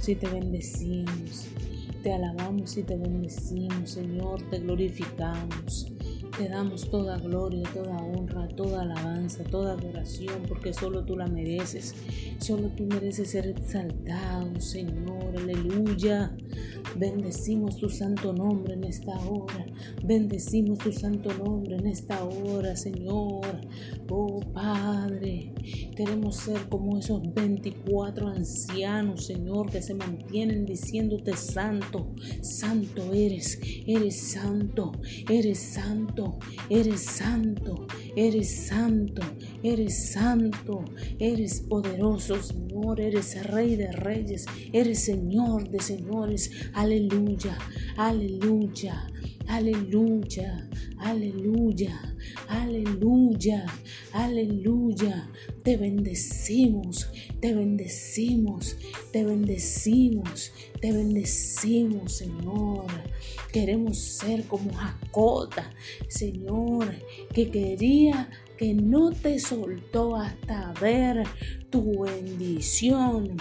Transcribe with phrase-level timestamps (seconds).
[0.00, 1.46] alabamos y te bendecimos.
[2.02, 5.92] Te alabamos y te bendecimos, Señor, te glorificamos.
[6.38, 11.94] Te damos toda gloria, toda honra, toda alabanza, toda adoración, porque solo tú la mereces.
[12.38, 15.36] Solo tú mereces ser exaltado, Señor.
[15.36, 16.34] Aleluya.
[17.00, 19.64] Bendecimos tu santo nombre en esta hora.
[20.04, 23.66] Bendecimos tu santo nombre en esta hora, Señor.
[24.10, 25.54] Oh Padre,
[25.96, 34.20] queremos ser como esos 24 ancianos, Señor, que se mantienen diciéndote santo, santo eres, eres
[34.20, 34.92] santo,
[35.26, 36.38] eres santo,
[36.68, 39.22] eres santo, eres santo,
[39.62, 40.84] eres santo,
[41.18, 46.50] eres poderoso, Señor, eres rey de reyes, eres Señor de señores.
[46.90, 47.56] Aleluya,
[47.96, 49.06] aleluya,
[49.46, 50.68] aleluya,
[50.98, 52.16] aleluya,
[52.48, 53.64] aleluya,
[54.12, 55.30] aleluya.
[55.62, 58.76] Te bendecimos, te bendecimos,
[59.12, 62.86] te bendecimos, te bendecimos, Señor.
[63.52, 65.70] Queremos ser como Jacota,
[66.08, 66.92] Señor,
[67.32, 71.22] que quería que no te soltó hasta ver
[71.70, 73.36] tu bendición,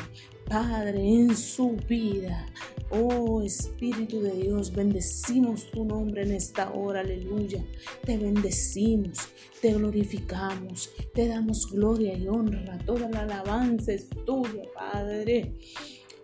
[0.50, 2.47] Padre, en su vida.
[2.89, 7.64] Oh Espíritu de Dios, bendecimos tu nombre en esta hora, aleluya.
[8.03, 9.28] Te bendecimos,
[9.61, 12.80] te glorificamos, te damos gloria y honra.
[12.80, 15.53] Toda la alabanza es tuya, Padre.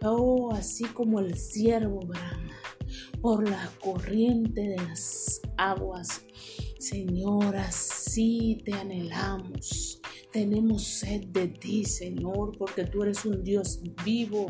[0.01, 2.59] Oh, así como el siervo brama
[3.21, 6.23] por la corriente de las aguas.
[6.79, 10.01] Señor, así te anhelamos.
[10.35, 14.49] Tenemos sed de ti, Señor, porque tú eres un Dios vivo.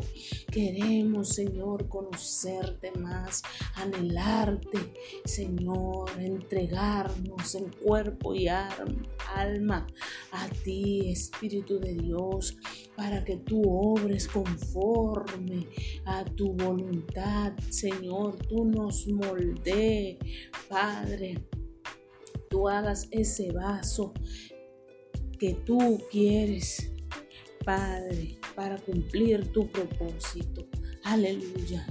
[0.50, 3.44] Queremos, Señor, conocerte más,
[3.76, 4.80] anhelarte,
[5.24, 9.86] Señor, entregarnos en cuerpo y alma
[10.32, 12.56] a ti, Espíritu de Dios,
[12.96, 15.68] para que tú obres conforme
[16.04, 18.34] a tu voluntad, Señor.
[18.48, 20.18] Tú nos molde,
[20.68, 21.46] Padre.
[22.50, 24.12] Tú hagas ese vaso
[25.38, 26.90] que tú quieres,
[27.64, 30.66] Padre, para cumplir tu propósito.
[31.04, 31.86] Aleluya.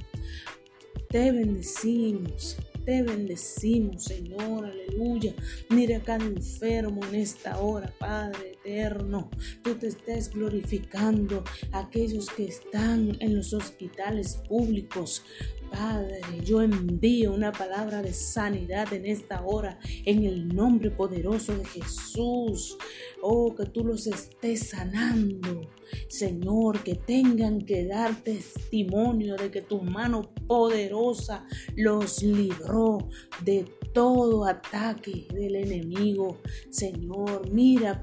[1.10, 5.34] Te bendecimos, te bendecimos, Señor, aleluya.
[5.70, 9.30] Mira cada enfermo en esta hora, Padre eterno.
[9.64, 15.24] Tú te estés glorificando a aquellos que están en los hospitales públicos.
[15.72, 21.66] Padre, yo envío una palabra de sanidad en esta hora, en el nombre poderoso de
[21.66, 22.78] Jesús.
[23.22, 25.62] Oh, que tú los estés sanando.
[26.08, 33.10] Señor, que tengan que dar testimonio de que tu mano poderosa los libró
[33.44, 36.42] de todo ataque del enemigo.
[36.70, 38.00] Señor, mira,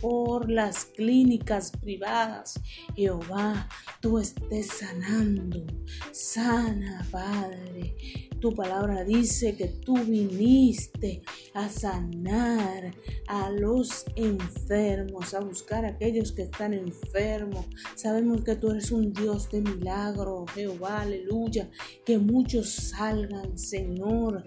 [0.00, 2.60] por las clínicas privadas.
[2.94, 3.68] Jehová,
[4.00, 5.66] tú estés sanando.
[6.12, 7.96] Sana, Padre.
[8.40, 12.94] Tu palabra dice que tú viniste a sanar
[13.26, 17.66] a los enfermos, a buscar a aquellos que están enfermos.
[17.96, 21.70] Sabemos que tú eres un Dios de milagro, Jehová, aleluya.
[22.04, 24.44] Que muchos salgan, Señor,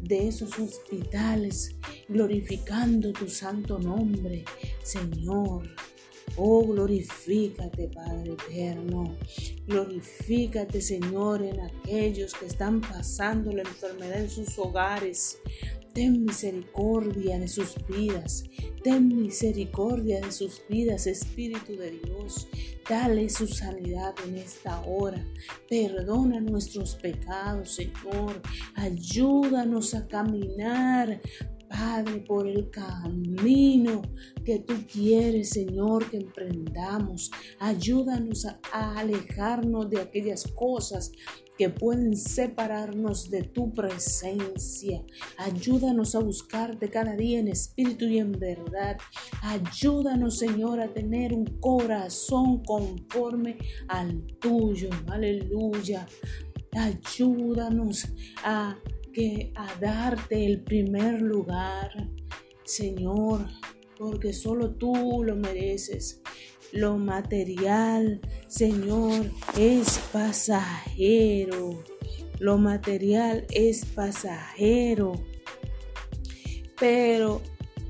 [0.00, 1.76] de esos hospitales,
[2.08, 4.44] glorificando tu santo nombre,
[4.82, 5.68] Señor.
[6.36, 9.16] Oh, glorifícate, Padre eterno.
[9.66, 15.38] Glorifícate, Señor, en aquellos que están pasando la enfermedad en sus hogares.
[15.92, 18.44] Ten misericordia de sus vidas.
[18.82, 22.48] Ten misericordia de sus vidas, Espíritu de Dios.
[22.88, 25.24] Dale su sanidad en esta hora.
[25.68, 28.40] Perdona nuestros pecados, Señor.
[28.74, 31.20] Ayúdanos a caminar
[31.68, 34.02] Padre, por el camino
[34.44, 37.30] que tú quieres, Señor, que emprendamos.
[37.58, 41.12] Ayúdanos a, alejarnos de aquellas cosas
[41.56, 45.02] que pueden separarnos de tu presencia.
[45.36, 48.96] Ayúdanos a buscarte cada día en espíritu y en verdad.
[49.42, 54.90] Ayúdanos, Señor, a tener un corazón conforme al tuyo.
[55.08, 56.06] Aleluya.
[56.72, 58.06] Ayúdanos
[58.44, 58.76] a
[59.54, 62.08] a darte el primer lugar,
[62.64, 63.46] Señor,
[63.96, 66.20] porque solo tú lo mereces.
[66.70, 71.82] Lo material, Señor, es pasajero.
[72.38, 75.14] Lo material es pasajero.
[76.78, 77.40] Pero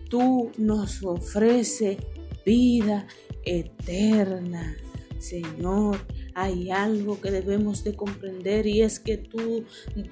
[0.09, 1.99] tú nos ofreces
[2.47, 3.07] vida
[3.45, 4.77] eterna,
[5.19, 5.99] Señor
[6.41, 9.65] hay algo que debemos de comprender y es que tú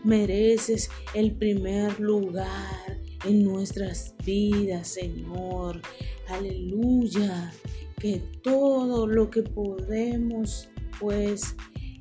[0.02, 5.80] mereces el primer lugar en nuestras vidas, Señor.
[6.26, 7.52] Aleluya.
[8.00, 10.68] Que todo lo que podemos
[10.98, 11.54] pues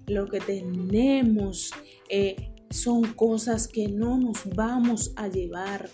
[0.07, 1.71] lo que tenemos
[2.09, 5.87] eh, son cosas que no nos vamos a llevar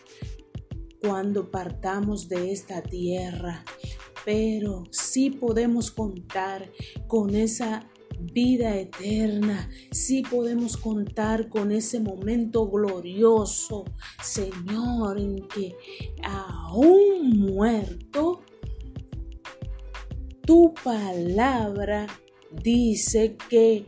[1.02, 3.66] cuando partamos de esta tierra,
[4.24, 6.72] pero sí podemos contar
[7.08, 7.90] con esa
[8.22, 13.86] vida eterna, sí podemos contar con ese momento glorioso,
[14.24, 15.76] Señor, en que
[16.24, 18.42] aún muerto,
[20.46, 22.08] tu palabra
[22.52, 23.86] dice que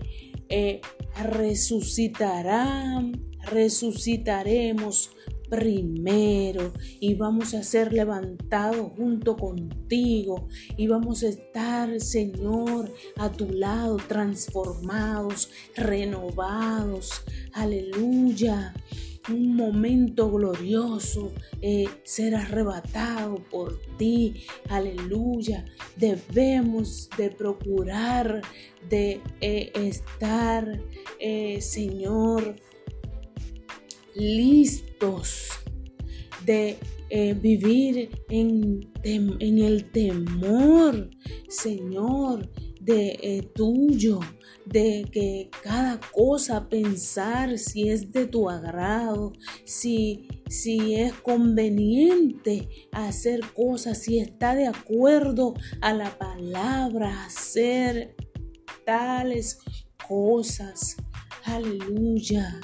[0.50, 0.82] eh,
[1.22, 5.12] resucitarán, resucitaremos
[5.54, 10.48] primero y vamos a ser levantados junto contigo
[10.78, 17.22] y vamos a estar, Señor, a tu lado, transformados, renovados.
[17.54, 18.74] Aleluya
[19.30, 24.46] un momento glorioso, eh, ser arrebatado por ti.
[24.70, 25.64] Aleluya.
[25.96, 28.42] Debemos de procurar
[28.90, 30.82] de eh, estar,
[31.20, 32.58] eh, Señor,
[34.16, 35.50] listos
[36.46, 36.78] de
[37.42, 41.10] vivir en, en, el temor,
[41.48, 42.50] Señor,
[42.80, 44.20] de tuyo
[44.66, 49.34] de que cada cosa pensar si es de tu agrado,
[49.66, 58.16] si, si es conveniente hacer cosas, si está de acuerdo a la palabra, hacer
[58.86, 59.60] tales
[60.08, 60.98] cosas.
[61.44, 62.60] Aleluya.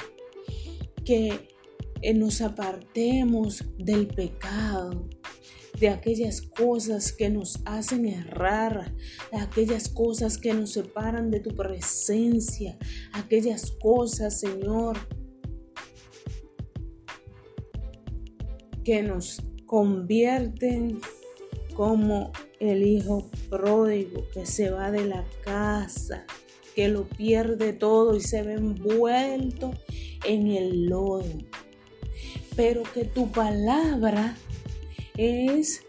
[1.10, 5.10] Que nos apartemos del pecado
[5.80, 8.94] de aquellas cosas que nos hacen errar,
[9.32, 12.78] de aquellas cosas que nos separan de tu presencia,
[13.14, 14.98] aquellas cosas, Señor,
[18.84, 21.00] que nos convierten
[21.76, 26.26] como el hijo pródigo que se va de la casa,
[26.76, 29.74] que lo pierde todo y se ve envuelto
[30.26, 31.26] en el lodo.
[32.56, 34.36] Pero que tu palabra
[35.18, 35.84] es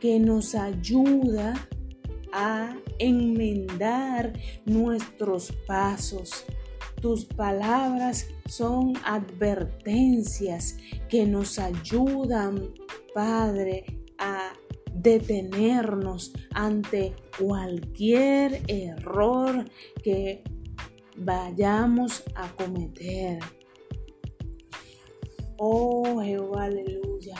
[0.00, 1.54] que nos ayuda
[2.32, 4.32] a enmendar
[4.64, 6.44] nuestros pasos.
[7.00, 10.76] Tus palabras son advertencias
[11.08, 12.74] que nos ayudan,
[13.14, 13.84] Padre,
[14.18, 14.52] a
[15.04, 19.64] detenernos ante cualquier error
[20.02, 20.42] que
[21.18, 23.38] vayamos a cometer.
[25.58, 27.36] Oh Jehová, aleluya.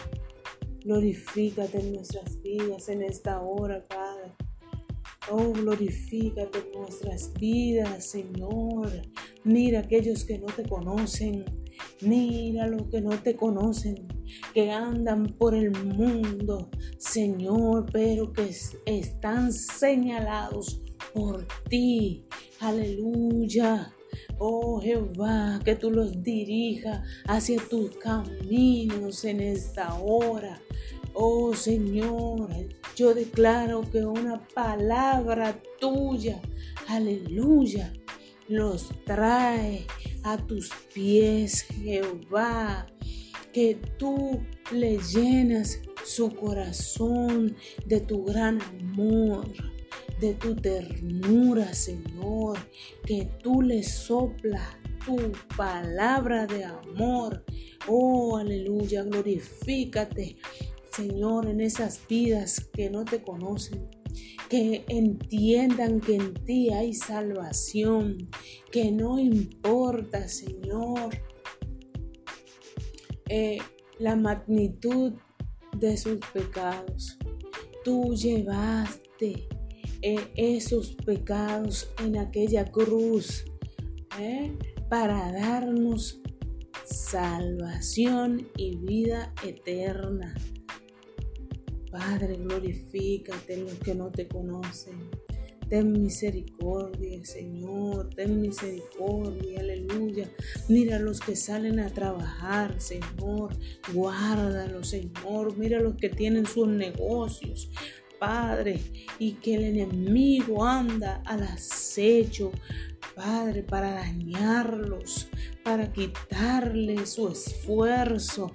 [0.84, 4.34] Glorifícate en nuestras vidas en esta hora, Padre.
[5.30, 8.90] Oh, glorifícate en nuestras vidas, Señor.
[9.42, 11.63] Mira aquellos que no te conocen.
[12.00, 14.06] Mira los que no te conocen,
[14.52, 18.50] que andan por el mundo, Señor, pero que
[18.86, 20.82] están señalados
[21.14, 22.26] por ti.
[22.60, 23.94] Aleluya.
[24.38, 30.60] Oh Jehová, que tú los dirijas hacia tus caminos en esta hora.
[31.14, 32.50] Oh Señor,
[32.96, 36.40] yo declaro que una palabra tuya,
[36.88, 37.92] aleluya,
[38.48, 39.86] los trae
[40.24, 42.86] a tus pies, Jehová.
[43.52, 44.40] Que tú
[44.72, 47.54] le llenas su corazón
[47.86, 49.46] de tu gran amor
[50.20, 52.58] de tu ternura, Señor,
[53.04, 57.44] que tú le soplas tu palabra de amor.
[57.88, 60.36] Oh, aleluya, glorifícate,
[60.90, 64.03] Señor, en esas vidas que no te conocen.
[64.48, 68.28] Que entiendan que en ti hay salvación,
[68.70, 71.16] que no importa, Señor,
[73.28, 73.58] eh,
[73.98, 75.14] la magnitud
[75.78, 77.18] de sus pecados.
[77.84, 79.46] Tú llevaste
[80.36, 83.44] esos pecados en aquella cruz
[84.20, 84.56] ¿eh?
[84.90, 86.20] para darnos
[86.84, 90.34] salvación y vida eterna.
[91.94, 94.98] Padre, glorifícate en los que no te conocen.
[95.68, 100.28] Ten misericordia, Señor, ten misericordia, aleluya.
[100.68, 103.56] Mira los que salen a trabajar, Señor,
[103.92, 105.56] guárdalos, Señor.
[105.56, 107.70] Mira los que tienen sus negocios,
[108.18, 108.80] Padre,
[109.20, 112.50] y que el enemigo anda al acecho,
[113.14, 115.28] Padre, para dañarlos,
[115.62, 118.50] para quitarle su esfuerzo,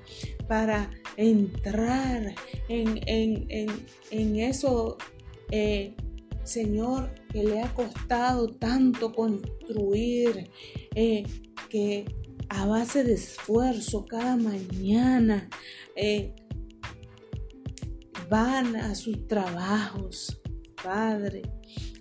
[0.49, 2.33] para entrar
[2.67, 2.99] en,
[4.09, 4.97] en, eso,
[5.51, 5.93] eh,
[6.43, 10.49] Señor, que le ha costado tanto construir,
[10.95, 11.23] eh,
[11.69, 12.05] que
[12.49, 15.47] a base de esfuerzo cada mañana,
[15.95, 16.33] eh,
[18.27, 20.41] van a sus trabajos,
[20.83, 21.43] Padre,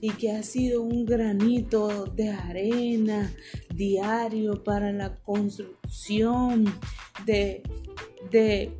[0.01, 3.31] y que ha sido un granito de arena
[3.75, 6.65] diario para la construcción
[7.27, 7.63] de,
[8.31, 8.77] de,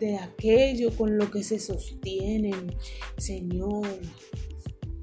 [0.00, 2.74] de aquello con lo que se sostienen.
[3.16, 3.86] Señor,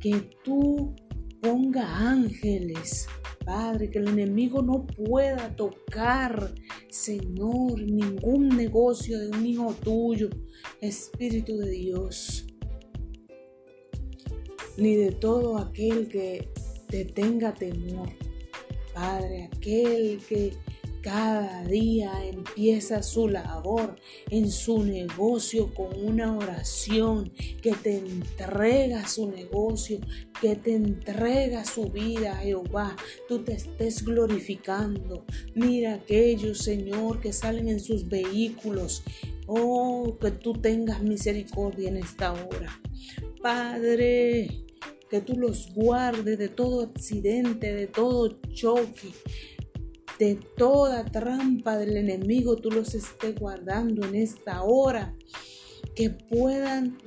[0.01, 0.95] que tú
[1.41, 3.07] ponga ángeles
[3.45, 6.55] Padre, que el enemigo no pueda tocar,
[6.89, 10.29] Señor, ningún negocio de un hijo tuyo,
[10.81, 12.47] Espíritu de Dios,
[14.77, 16.49] ni de todo aquel que
[16.87, 18.09] te tenga temor.
[18.95, 20.53] Padre, aquel que
[21.05, 23.95] cada día empieza su labor
[24.31, 27.31] en su negocio con una oración
[27.61, 29.99] que te entrega su negocio,
[30.41, 32.95] que te entrega su vida, Jehová.
[33.27, 35.25] Tú te estés glorificando.
[35.53, 39.03] Mira aquellos, Señor, que salen en sus vehículos.
[39.45, 42.81] Oh, que tú tengas misericordia en esta hora.
[43.43, 44.65] Padre,
[45.11, 49.11] que tú los guardes de todo accidente, de todo choque
[50.19, 55.15] de toda trampa del enemigo, tú los estés guardando en esta hora,
[55.95, 56.97] que puedan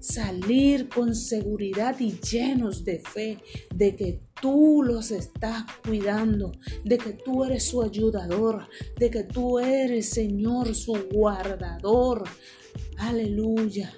[0.00, 3.38] salir con seguridad y llenos de fe
[3.74, 6.52] de que tú los estás cuidando,
[6.84, 8.66] de que tú eres su ayudador,
[8.98, 12.24] de que tú eres, Señor, su guardador.
[12.96, 13.92] Aleluya.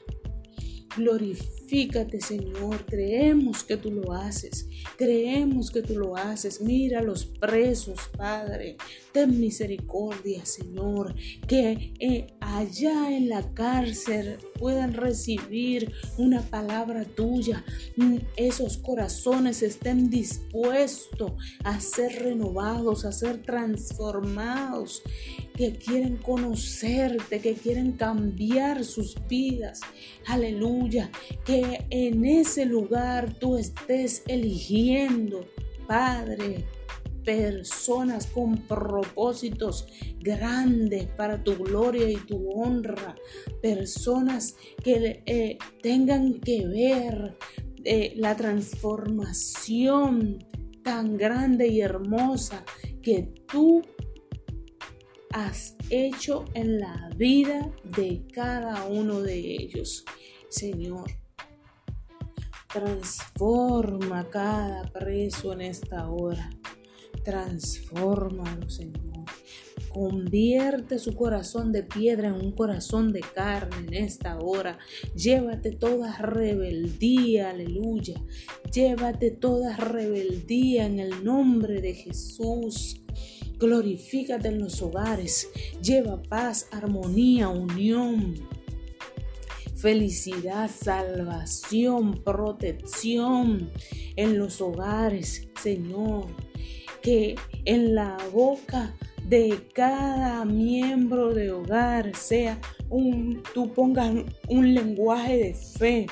[1.73, 2.85] Glorifícate, Señor.
[2.85, 4.69] Creemos que tú lo haces.
[4.99, 6.61] Creemos que tú lo haces.
[6.61, 8.77] Mira a los presos, Padre.
[9.11, 11.15] Ten misericordia, Señor.
[11.49, 17.65] Que eh, allá en la cárcel puedan recibir una palabra tuya.
[17.97, 21.33] Mm, esos corazones estén dispuestos
[21.65, 25.03] a ser renovados, a ser transformados
[25.57, 29.81] que quieren conocerte, que quieren cambiar sus vidas.
[30.27, 31.11] Aleluya.
[31.45, 35.47] Que en ese lugar tú estés eligiendo,
[35.87, 36.65] Padre,
[37.25, 39.87] personas con propósitos
[40.21, 43.15] grandes para tu gloria y tu honra,
[43.61, 47.37] personas que eh, tengan que ver
[47.85, 50.45] eh, la transformación
[50.83, 52.65] tan grande y hermosa
[53.03, 53.83] que tú
[55.33, 60.05] has hecho en la vida de cada uno de ellos.
[60.49, 61.22] Señor,
[62.73, 66.51] transforma cada preso en esta hora.
[67.25, 69.03] Transfórmalo, Señor.
[69.91, 74.79] Convierte su corazón de piedra en un corazón de carne en esta hora.
[75.15, 78.21] Llévate toda rebeldía, aleluya.
[78.73, 83.03] Llévate toda rebeldía en el nombre de Jesús.
[83.59, 85.51] Glorifícate en los hogares.
[85.83, 88.62] Lleva paz, armonía, unión.
[89.83, 93.69] Felicidad, salvación, protección
[94.15, 96.27] en los hogares, Señor.
[97.03, 97.35] Que
[97.65, 98.95] en la boca
[99.27, 102.61] de cada miembro de hogar sea
[102.91, 104.15] un, tú pongas
[104.49, 106.07] un lenguaje de fe,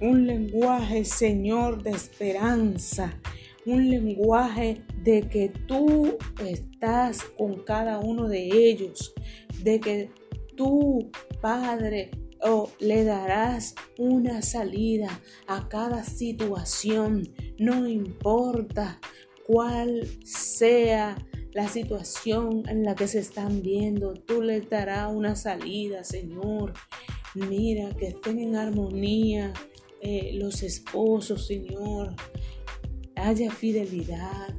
[0.00, 3.20] un lenguaje, Señor, de esperanza,
[3.66, 9.12] un lenguaje de que tú estás con cada uno de ellos,
[9.62, 10.10] de que
[10.56, 11.10] tú,
[11.42, 12.10] Padre,
[12.44, 19.00] oh, le darás una salida a cada situación, no importa
[19.46, 21.16] cuál sea
[21.52, 26.74] la situación en la que se están viendo, tú les darás una salida, Señor.
[27.34, 29.52] Mira, que estén en armonía
[30.00, 32.14] eh, los esposos, Señor.
[33.16, 34.54] Haya fidelidad,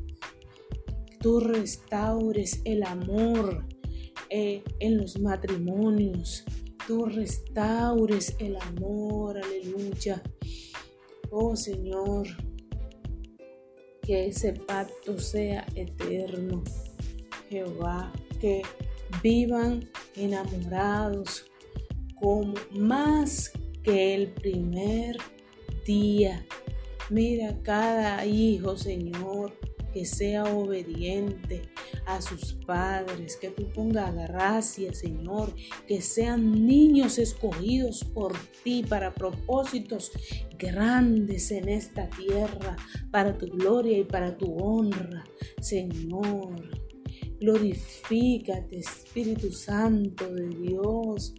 [1.19, 3.65] tú restaures el amor
[4.29, 6.45] eh, en los matrimonios,
[6.87, 10.21] tú restaures el amor, aleluya.
[11.31, 12.27] Oh Señor,
[14.01, 16.63] que ese pacto sea eterno.
[17.49, 18.11] Jehová,
[18.41, 18.63] que
[19.21, 21.45] vivan enamorados
[22.19, 23.51] como más
[23.83, 25.17] que el primer
[25.85, 26.45] día
[27.11, 29.53] Mira cada hijo, Señor,
[29.93, 31.61] que sea obediente
[32.05, 35.53] a sus padres, que tú pongas gracia, Señor,
[35.87, 38.33] que sean niños escogidos por
[38.63, 40.11] ti para propósitos
[40.57, 42.75] grandes en esta tierra,
[43.11, 45.23] para tu gloria y para tu honra,
[45.61, 46.85] Señor.
[47.39, 51.35] Glorifícate, Espíritu Santo de Dios,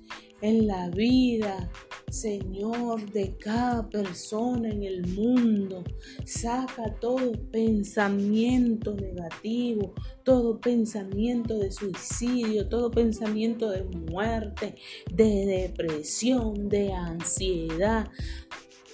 [0.46, 1.70] en la vida
[2.10, 5.82] Señor, de cada persona en el mundo.
[6.24, 14.76] Saca todo pensamiento negativo, todo pensamiento de suicidio, todo pensamiento de muerte,
[15.12, 18.08] de depresión, de ansiedad.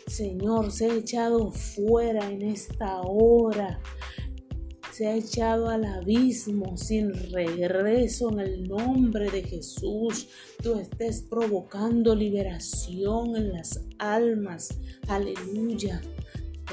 [0.06, 3.78] Señor, se ha echado fuera en esta hora
[4.92, 10.28] se ha echado al abismo sin regreso en el nombre de Jesús.
[10.62, 14.78] Tú estés provocando liberación en las almas.
[15.08, 16.02] Aleluya.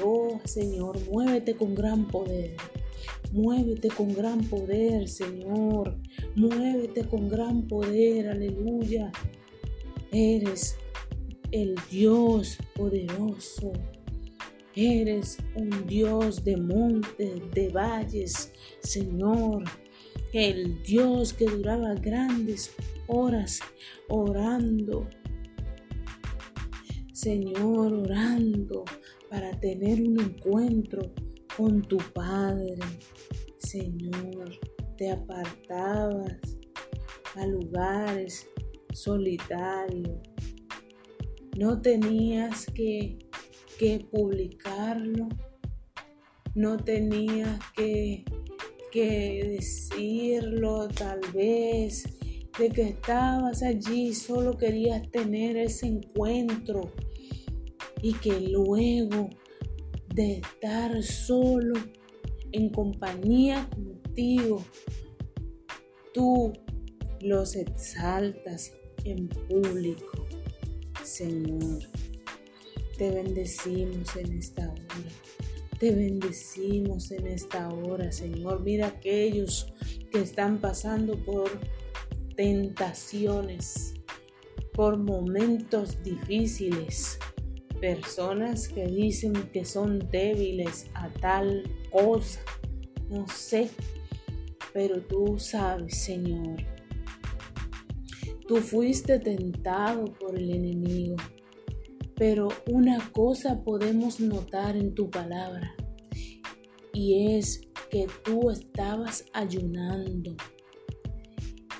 [0.04, 2.56] Oh Señor, muévete con gran poder.
[3.32, 5.96] Muévete con gran poder, Señor.
[6.36, 8.28] Muévete con gran poder.
[8.28, 9.10] Aleluya.
[10.12, 10.76] Eres
[11.52, 13.72] el Dios poderoso.
[14.76, 19.64] Eres un Dios de montes, de valles, Señor.
[20.32, 22.72] El Dios que duraba grandes
[23.08, 23.58] horas
[24.08, 25.08] orando.
[27.12, 28.84] Señor, orando
[29.28, 31.12] para tener un encuentro
[31.56, 32.78] con tu Padre.
[33.58, 34.58] Señor,
[34.96, 36.38] te apartabas
[37.34, 38.48] a lugares
[38.92, 40.20] solitarios.
[41.58, 43.18] No tenías que
[43.80, 45.30] que publicarlo,
[46.54, 48.26] no tenía que,
[48.92, 52.04] que decirlo tal vez,
[52.58, 56.92] de que estabas allí, solo querías tener ese encuentro
[58.02, 59.30] y que luego
[60.14, 61.72] de estar solo
[62.52, 64.62] en compañía contigo,
[66.12, 66.52] tú
[67.22, 70.26] los exaltas en público,
[71.02, 71.89] Señor.
[73.00, 74.84] Te bendecimos en esta hora.
[75.78, 78.60] Te bendecimos en esta hora, Señor.
[78.60, 79.72] Mira aquellos
[80.12, 81.48] que están pasando por
[82.36, 83.94] tentaciones,
[84.74, 87.18] por momentos difíciles.
[87.80, 92.40] Personas que dicen que son débiles a tal cosa.
[93.08, 93.70] No sé,
[94.74, 96.56] pero tú sabes, Señor.
[98.46, 101.16] Tú fuiste tentado por el enemigo
[102.20, 105.74] pero una cosa podemos notar en tu palabra
[106.92, 110.36] y es que tú estabas ayunando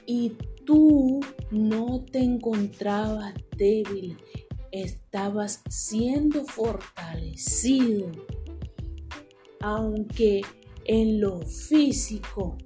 [0.07, 0.33] y
[0.65, 4.17] tú no te encontrabas débil,
[4.73, 8.11] estabas siendo fortalecido,
[9.61, 10.41] aunque
[10.87, 12.57] en lo físico,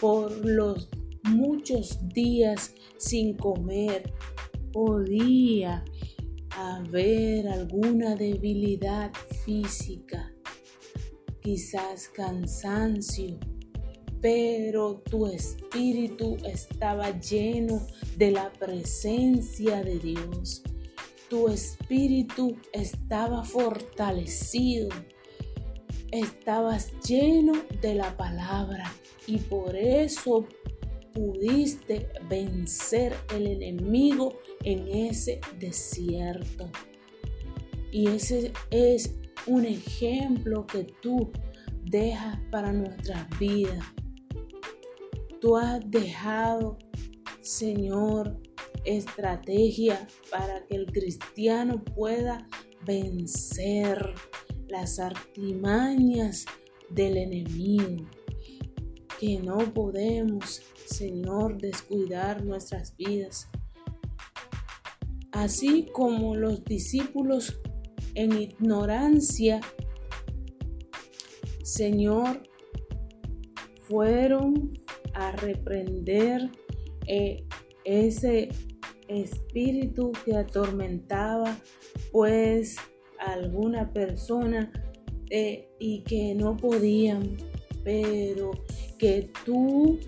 [0.00, 0.88] por los
[1.24, 4.14] muchos días sin comer,
[4.72, 5.84] podía
[6.50, 9.12] haber alguna debilidad
[9.44, 10.32] física,
[11.40, 13.38] quizás cansancio,
[14.20, 20.62] pero tu espíritu estaba lleno de la presencia de Dios.
[21.28, 24.88] Tu espíritu estaba fortalecido.
[26.10, 28.90] Estabas lleno de la palabra
[29.26, 30.46] y por eso
[31.12, 36.70] pudiste vencer el enemigo en ese desierto.
[37.90, 39.14] Y ese es
[39.46, 41.32] un ejemplo que tú
[41.84, 43.84] dejas para nuestras vidas.
[45.40, 46.78] Tú has dejado,
[47.40, 48.40] Señor,
[48.84, 52.46] estrategia para que el cristiano pueda
[52.84, 54.14] vencer
[54.68, 56.44] las artimañas
[56.90, 58.06] del enemigo.
[59.18, 63.48] Que no podemos, Señor, descuidar nuestras vidas
[65.42, 67.60] así como los discípulos
[68.14, 69.60] en ignorancia,
[71.62, 72.42] Señor,
[73.82, 74.78] fueron
[75.14, 76.50] a reprender
[77.06, 77.44] eh,
[77.84, 78.48] ese
[79.08, 81.58] espíritu que atormentaba
[82.12, 82.76] pues
[83.20, 84.72] a alguna persona
[85.30, 87.36] eh, y que no podían,
[87.84, 88.50] pero
[88.98, 89.98] que tú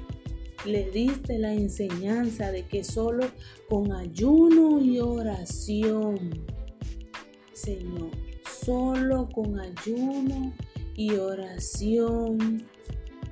[0.64, 3.26] le diste la enseñanza de que solo
[3.68, 6.44] con ayuno y oración,
[7.52, 8.10] Señor,
[8.64, 10.52] solo con ayuno
[10.96, 12.66] y oración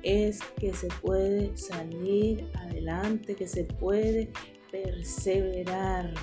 [0.01, 4.31] es que se puede salir adelante, que se puede
[4.71, 6.13] perseverar.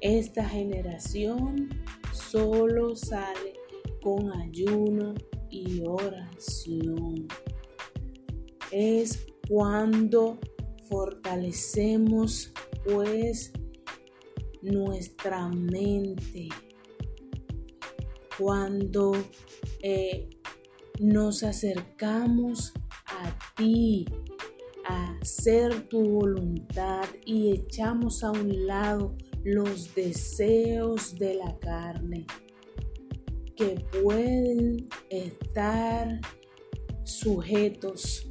[0.00, 1.68] Esta generación
[2.12, 3.54] solo sale
[4.00, 5.14] con ayuno
[5.50, 7.28] y oración
[8.70, 10.38] es cuando
[10.88, 12.52] fortalecemos
[12.84, 13.52] pues
[14.62, 16.48] nuestra mente,
[18.36, 19.12] cuando
[19.82, 20.28] eh,
[20.98, 22.72] nos acercamos
[23.06, 24.06] a ti,
[24.86, 32.26] a hacer tu voluntad y echamos a un lado los deseos de la carne
[33.56, 36.20] que pueden estar
[37.04, 38.29] sujetos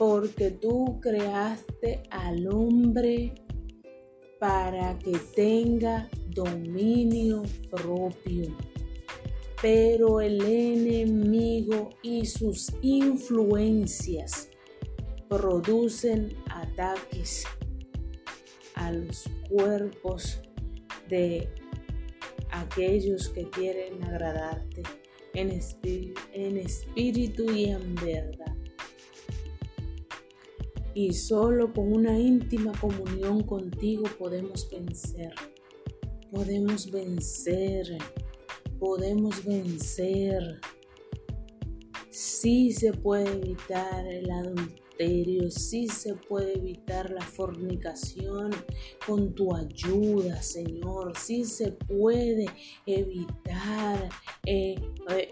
[0.00, 3.34] porque tú creaste al hombre
[4.38, 8.56] para que tenga dominio propio.
[9.60, 14.48] Pero el enemigo y sus influencias
[15.28, 17.44] producen ataques
[18.76, 20.40] a los cuerpos
[21.10, 21.46] de
[22.52, 24.82] aquellos que quieren agradarte
[25.34, 25.50] en
[26.56, 28.49] espíritu, y en verdad.
[30.94, 35.32] Y solo con una íntima comunión contigo podemos vencer.
[36.30, 37.98] Podemos vencer.
[38.78, 40.60] Podemos vencer.
[42.10, 44.80] Sí se puede evitar el adulterio
[45.48, 48.50] si se puede evitar la fornicación
[49.06, 51.16] con tu ayuda, Señor.
[51.16, 52.46] si se puede
[52.84, 54.10] evitar
[54.44, 54.74] eh,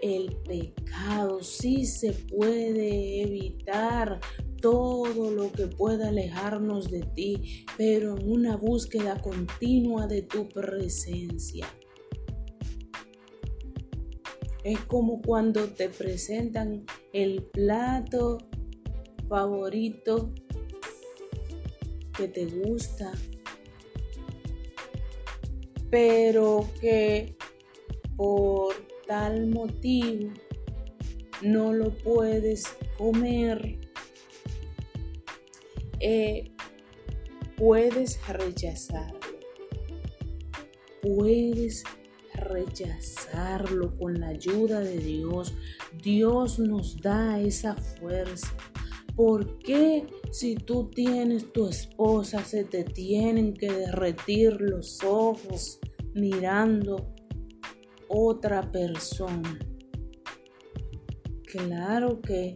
[0.01, 1.43] el pecado.
[1.43, 4.19] si se puede evitar
[4.61, 11.67] todo lo que pueda alejarnos de ti, pero en una búsqueda continua de tu presencia.
[14.63, 18.37] Es como cuando te presentan el plato
[19.27, 20.33] favorito
[22.15, 23.13] que te gusta,
[25.89, 27.37] pero que
[28.17, 28.75] por
[29.07, 30.31] tal motivo
[31.41, 32.65] no lo puedes
[32.97, 33.78] comer,
[35.99, 36.51] eh,
[37.57, 39.19] puedes rechazarlo.
[41.01, 41.83] Puedes
[42.33, 45.53] rechazarlo con la ayuda de Dios.
[46.01, 48.55] Dios nos da esa fuerza.
[49.15, 55.79] ¿Por qué si tú tienes tu esposa se te tienen que derretir los ojos
[56.13, 57.13] mirando
[58.07, 59.59] otra persona?
[61.43, 62.55] Claro que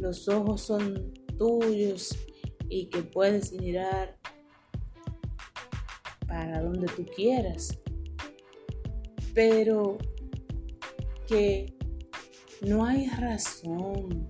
[0.00, 2.16] los ojos son tuyos
[2.68, 4.18] y que puedes mirar
[6.26, 7.78] para donde tú quieras,
[9.34, 9.96] pero
[11.26, 11.74] que
[12.60, 14.28] no hay razón.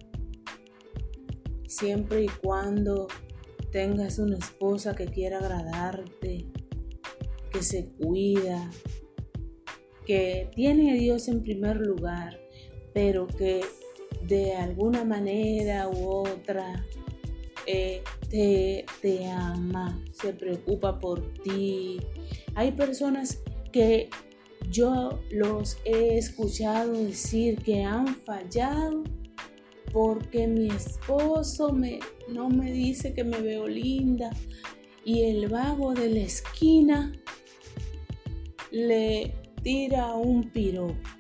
[1.66, 3.09] Siempre y cuando
[3.71, 6.47] tengas una esposa que quiera agradarte,
[7.53, 8.71] que se cuida,
[10.07, 12.38] que tiene a Dios en primer lugar,
[12.94, 13.61] pero que
[14.29, 16.85] de alguna manera u otra
[17.67, 21.99] eh, te, te ama, se preocupa por ti.
[22.55, 23.41] Hay personas
[23.73, 24.11] que
[24.71, 29.03] yo los he escuchado decir que han fallado
[29.93, 34.31] porque mi esposo me, no me dice que me veo linda
[35.05, 37.12] y el vago de la esquina
[38.71, 41.18] le tira un piropo.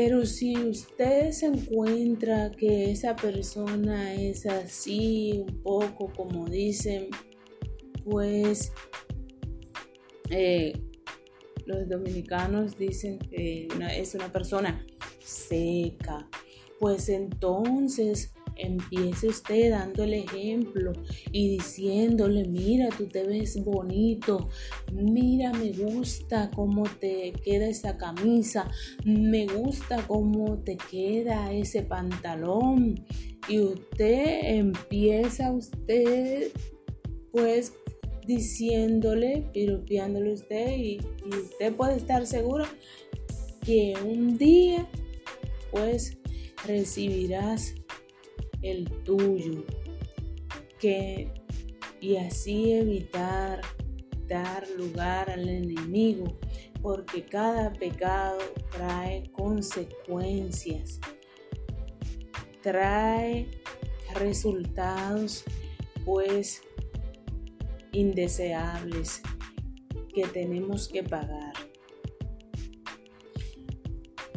[0.00, 7.08] Pero si usted se encuentra que esa persona es así, un poco como dicen,
[8.04, 8.70] pues
[10.30, 10.72] eh,
[11.66, 14.86] los dominicanos dicen que es una persona
[15.18, 16.28] seca,
[16.78, 20.92] pues entonces empiece usted dando el ejemplo
[21.32, 24.48] y diciéndole, mira, tú te ves bonito,
[24.92, 28.70] mira, me gusta cómo te queda esa camisa,
[29.04, 33.04] me gusta cómo te queda ese pantalón.
[33.48, 36.48] Y usted empieza usted,
[37.32, 37.72] pues,
[38.26, 42.66] diciéndole, piropeándole usted y, y usted puede estar seguro
[43.64, 44.86] que un día,
[45.70, 46.18] pues,
[46.66, 47.74] recibirás
[48.62, 49.64] el tuyo.
[50.78, 51.32] Que,
[52.00, 53.60] y así evitar
[54.28, 56.38] dar lugar al enemigo,
[56.82, 58.38] porque cada pecado
[58.70, 61.00] trae consecuencias,
[62.62, 63.48] trae
[64.14, 65.44] resultados
[66.04, 66.62] pues
[67.92, 69.22] indeseables
[70.14, 71.52] que tenemos que pagar.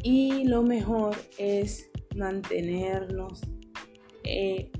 [0.03, 3.41] Y lo mejor es mantenernos
[4.23, 4.71] eh,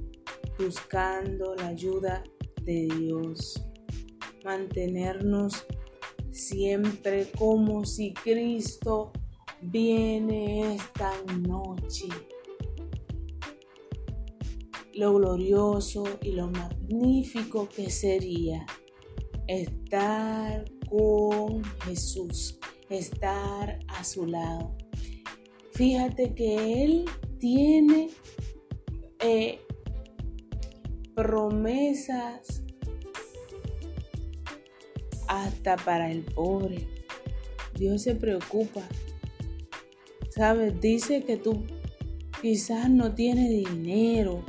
[0.58, 2.24] buscando la ayuda
[2.64, 3.64] de Dios,
[4.44, 5.66] mantenernos
[6.32, 9.12] siempre como si Cristo
[9.62, 12.08] viene esta noche.
[14.94, 18.66] Lo glorioso y lo magnífico que sería
[19.48, 24.76] estar con Jesús, estar a su lado.
[25.74, 27.06] Fíjate que Él
[27.40, 28.10] tiene
[29.22, 29.60] eh,
[31.16, 32.64] promesas
[35.28, 36.88] hasta para el pobre.
[37.76, 38.82] Dios se preocupa.
[40.30, 40.80] ¿Sabes?
[40.80, 41.64] Dice que tú
[42.42, 44.44] quizás no tienes dinero,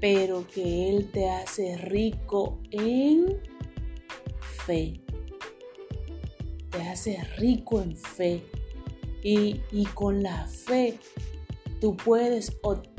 [0.00, 3.40] pero que Él te hace rico en
[4.66, 5.00] fe.
[6.70, 8.42] Te hace rico en fe.
[9.22, 10.98] Y, y con la fe
[11.80, 12.97] tú puedes obtener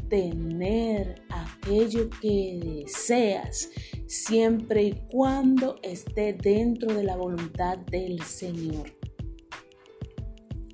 [1.30, 3.70] aquello que deseas
[4.08, 8.92] siempre y cuando esté dentro de la voluntad del Señor.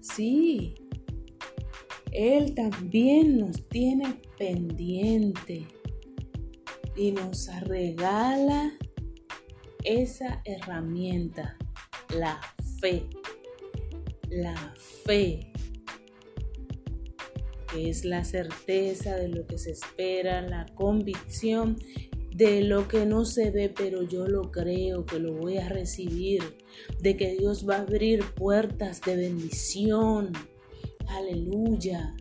[0.01, 0.75] Sí,
[2.11, 5.67] Él también nos tiene pendiente
[6.95, 8.77] y nos regala
[9.83, 11.57] esa herramienta,
[12.17, 12.39] la
[12.79, 13.09] fe.
[14.29, 14.73] La
[15.05, 15.51] fe,
[17.75, 21.77] que es la certeza de lo que se espera, la convicción
[22.33, 26.41] de lo que no se ve, pero yo lo creo, que lo voy a recibir,
[27.01, 30.31] de que Dios va a abrir puertas de bendición.
[31.07, 32.15] Aleluya.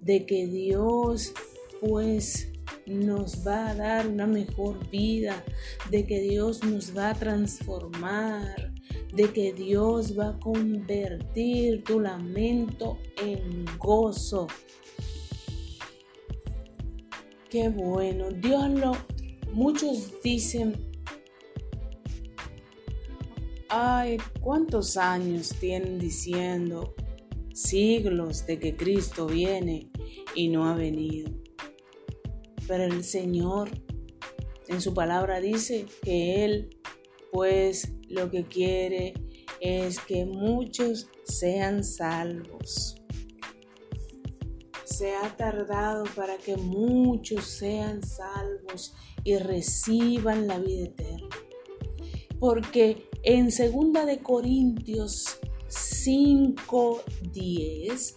[0.00, 1.32] De que Dios
[1.80, 2.48] pues
[2.86, 5.44] nos va a dar una mejor vida,
[5.90, 8.71] de que Dios nos va a transformar,
[9.12, 14.46] de que Dios va a convertir tu lamento en gozo.
[17.50, 18.96] Qué bueno, Dios lo
[19.52, 20.74] Muchos dicen,
[23.68, 26.94] ay, ¿cuántos años tienen diciendo
[27.52, 29.90] siglos de que Cristo viene
[30.34, 31.30] y no ha venido?
[32.66, 33.68] Pero el Señor
[34.68, 36.70] en su palabra dice que Él
[37.30, 39.14] pues lo que quiere
[39.60, 42.94] es que muchos sean salvos
[45.02, 48.94] se ha tardado para que muchos sean salvos
[49.24, 51.26] y reciban la vida eterna.
[52.38, 58.16] Porque en 2 de Corintios 5:10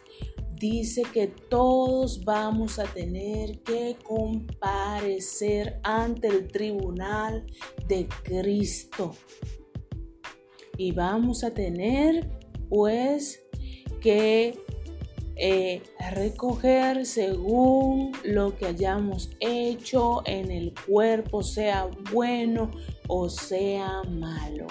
[0.60, 7.46] dice que todos vamos a tener que comparecer ante el tribunal
[7.88, 9.16] de Cristo.
[10.78, 12.28] Y vamos a tener
[12.70, 13.44] pues
[14.02, 14.58] que
[15.38, 15.82] eh,
[16.14, 22.72] recoger según lo que hayamos hecho en el cuerpo, sea bueno
[23.08, 24.68] o sea malo.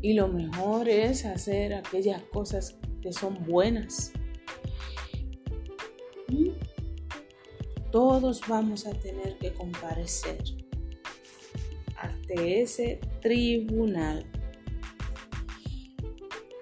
[0.00, 4.12] Y lo mejor es hacer aquellas cosas que son buenas.
[6.28, 6.50] ¿Mm?
[7.90, 10.65] Todos vamos a tener que comparecer
[11.98, 14.24] ante ese tribunal.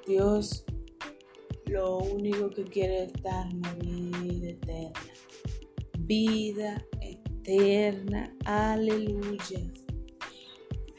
[0.06, 0.64] Dios
[1.66, 4.92] lo único que quiere es darnos vida eterna.
[5.98, 8.36] Vida eterna.
[8.44, 9.60] Aleluya.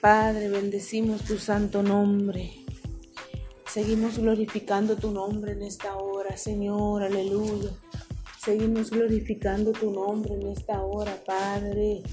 [0.01, 2.65] Padre, bendecimos tu santo nombre.
[3.67, 7.03] Seguimos glorificando tu nombre en esta hora, Señor.
[7.03, 7.71] Aleluya.
[8.43, 12.03] Seguimos glorificando tu nombre en esta hora, Padre.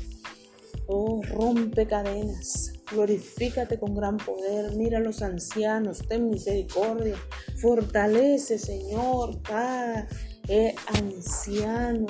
[0.87, 2.73] Oh, rompe cadenas.
[2.91, 4.75] Glorifícate con gran poder.
[4.77, 6.03] Mira a los ancianos.
[6.09, 7.17] Ten misericordia.
[7.57, 10.09] Fortalece, Señor, cada
[10.49, 12.07] eh, anciano.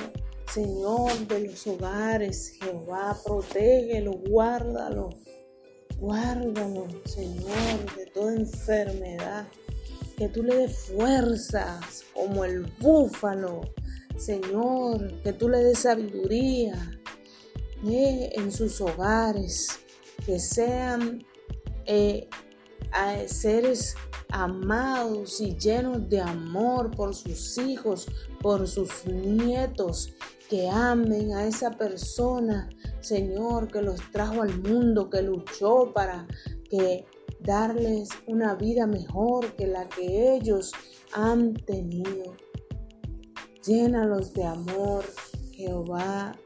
[0.52, 5.08] Señor de los hogares, Jehová, protégelo, guárdalo,
[5.98, 9.46] guárdalo, Señor, de toda enfermedad.
[10.18, 13.62] Que tú le des fuerzas como el búfalo,
[14.18, 17.01] Señor, que tú le des sabiduría
[17.84, 19.68] en sus hogares,
[20.24, 21.24] que sean
[21.86, 22.28] eh,
[23.26, 23.96] seres
[24.30, 28.06] amados y llenos de amor por sus hijos,
[28.40, 30.14] por sus nietos,
[30.48, 32.68] que amen a esa persona,
[33.00, 36.26] Señor, que los trajo al mundo, que luchó para
[36.70, 37.06] que
[37.40, 40.72] darles una vida mejor que la que ellos
[41.12, 42.36] han tenido.
[43.64, 45.04] Llénalos de amor,
[45.52, 46.36] Jehová.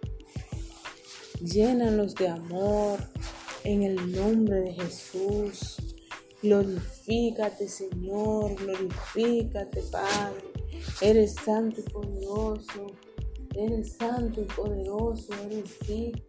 [1.41, 2.99] Llénalos de amor
[3.65, 5.77] en el nombre de Jesús.
[6.43, 10.43] Glorifícate, Señor, glorifícate, Padre.
[11.01, 12.87] Eres santo y poderoso.
[13.55, 15.33] Eres santo y poderoso.
[15.45, 16.23] Eres digno.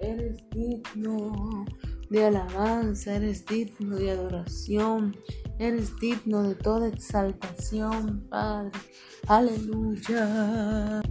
[0.00, 1.64] Eres digno
[2.10, 3.16] de alabanza.
[3.16, 5.16] Eres digno de adoración.
[5.58, 8.78] Eres digno de toda exaltación, Padre.
[9.28, 11.02] Aleluya.